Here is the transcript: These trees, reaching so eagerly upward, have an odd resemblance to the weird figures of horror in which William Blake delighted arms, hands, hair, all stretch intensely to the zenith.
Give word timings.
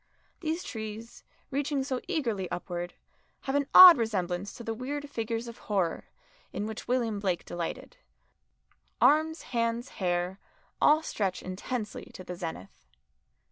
These 0.39 0.63
trees, 0.63 1.23
reaching 1.51 1.83
so 1.83 2.01
eagerly 2.07 2.49
upward, 2.49 2.95
have 3.41 3.53
an 3.53 3.67
odd 3.71 3.99
resemblance 3.99 4.51
to 4.53 4.63
the 4.63 4.73
weird 4.73 5.07
figures 5.11 5.47
of 5.47 5.59
horror 5.69 6.07
in 6.51 6.65
which 6.65 6.87
William 6.87 7.19
Blake 7.19 7.45
delighted 7.45 7.97
arms, 8.99 9.43
hands, 9.53 9.89
hair, 10.01 10.39
all 10.81 11.03
stretch 11.03 11.43
intensely 11.43 12.05
to 12.15 12.23
the 12.23 12.33
zenith. 12.35 12.87